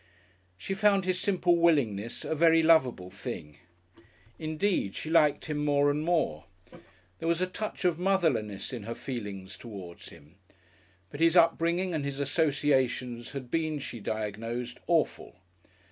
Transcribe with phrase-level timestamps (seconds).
[0.57, 3.59] She found his simple willingness a very lovable thing.
[4.39, 6.45] Indeed she liked him more and more.
[7.19, 10.37] There was a touch of motherliness in her feelings towards him.
[11.11, 15.35] But his upbringing and his associations had been, she diagnosed, "awful."